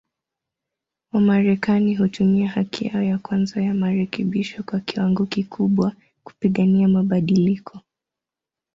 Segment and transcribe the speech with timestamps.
[1.11, 7.79] Wamarekani hutumia haki yao ya kwanza ya marekebisho kwa kiwango kikubwa, kupigania mabadiliko.